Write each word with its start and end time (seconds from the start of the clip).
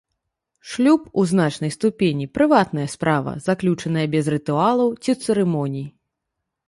Шлюб 0.69 1.01
у 1.21 1.25
значнай 1.31 1.73
ступені 1.75 2.25
прыватная 2.37 2.87
справа, 2.95 3.35
заключаная 3.51 4.07
без 4.17 4.33
рытуалаў 4.35 4.89
ці 5.03 5.11
цырымоній. 5.27 5.87